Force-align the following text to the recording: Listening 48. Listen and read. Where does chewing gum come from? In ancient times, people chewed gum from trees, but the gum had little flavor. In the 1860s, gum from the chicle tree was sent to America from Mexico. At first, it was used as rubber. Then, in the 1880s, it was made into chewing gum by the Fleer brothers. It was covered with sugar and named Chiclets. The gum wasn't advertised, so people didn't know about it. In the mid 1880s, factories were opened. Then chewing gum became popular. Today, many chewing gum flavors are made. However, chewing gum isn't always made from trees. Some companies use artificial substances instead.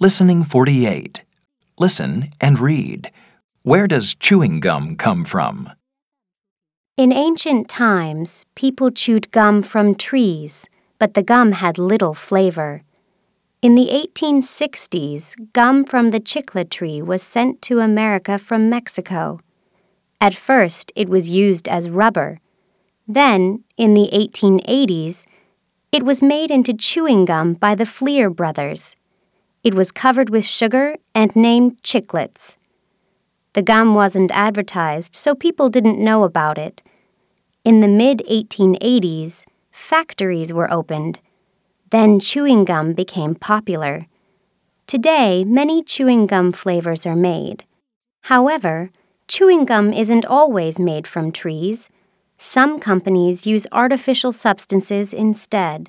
Listening 0.00 0.42
48. 0.42 1.22
Listen 1.78 2.30
and 2.40 2.58
read. 2.58 3.12
Where 3.62 3.86
does 3.86 4.16
chewing 4.16 4.58
gum 4.58 4.96
come 4.96 5.22
from? 5.22 5.70
In 6.96 7.12
ancient 7.12 7.68
times, 7.68 8.44
people 8.56 8.90
chewed 8.90 9.30
gum 9.30 9.62
from 9.62 9.94
trees, 9.94 10.66
but 10.98 11.14
the 11.14 11.22
gum 11.22 11.52
had 11.52 11.78
little 11.78 12.12
flavor. 12.12 12.82
In 13.62 13.76
the 13.76 13.86
1860s, 13.86 15.52
gum 15.52 15.84
from 15.84 16.10
the 16.10 16.18
chicle 16.18 16.64
tree 16.64 17.00
was 17.00 17.22
sent 17.22 17.62
to 17.62 17.78
America 17.78 18.36
from 18.36 18.68
Mexico. 18.68 19.38
At 20.20 20.34
first, 20.34 20.90
it 20.96 21.08
was 21.08 21.30
used 21.30 21.68
as 21.68 21.88
rubber. 21.88 22.40
Then, 23.06 23.62
in 23.76 23.94
the 23.94 24.10
1880s, 24.12 25.24
it 25.92 26.02
was 26.02 26.20
made 26.20 26.50
into 26.50 26.74
chewing 26.74 27.26
gum 27.26 27.54
by 27.54 27.76
the 27.76 27.86
Fleer 27.86 28.28
brothers. 28.28 28.96
It 29.64 29.74
was 29.74 29.90
covered 29.90 30.28
with 30.28 30.44
sugar 30.44 30.96
and 31.14 31.34
named 31.34 31.82
Chiclets. 31.82 32.58
The 33.54 33.62
gum 33.62 33.94
wasn't 33.94 34.30
advertised, 34.32 35.16
so 35.16 35.34
people 35.34 35.70
didn't 35.70 35.98
know 35.98 36.24
about 36.24 36.58
it. 36.58 36.82
In 37.64 37.80
the 37.80 37.88
mid 37.88 38.22
1880s, 38.30 39.46
factories 39.72 40.52
were 40.52 40.70
opened. 40.70 41.20
Then 41.88 42.20
chewing 42.20 42.66
gum 42.66 42.92
became 42.92 43.34
popular. 43.34 44.06
Today, 44.86 45.44
many 45.44 45.82
chewing 45.82 46.26
gum 46.26 46.52
flavors 46.52 47.06
are 47.06 47.16
made. 47.16 47.64
However, 48.24 48.90
chewing 49.28 49.64
gum 49.64 49.94
isn't 49.94 50.26
always 50.26 50.78
made 50.78 51.06
from 51.06 51.32
trees. 51.32 51.88
Some 52.36 52.80
companies 52.80 53.46
use 53.46 53.66
artificial 53.72 54.32
substances 54.32 55.14
instead. 55.14 55.88